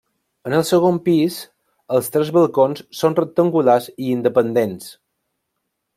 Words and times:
En 0.51 0.53
el 0.59 0.63
segon 0.69 0.95
pis 1.07 1.35
els 1.97 2.09
tres 2.15 2.33
balcons 2.39 2.83
són 3.03 3.19
rectangulars 3.21 3.91
i 4.07 4.11
independents. 4.17 4.93